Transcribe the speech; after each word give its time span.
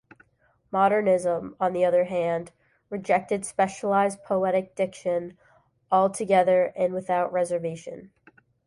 Modernism, 0.71 1.55
on 1.59 1.73
the 1.73 1.85
other 1.85 2.05
hand, 2.05 2.49
rejected 2.89 3.45
specialized 3.45 4.23
poetic 4.23 4.73
diction 4.73 5.37
altogether 5.91 6.73
and 6.75 6.91
without 6.91 7.31
reservation. 7.31 8.09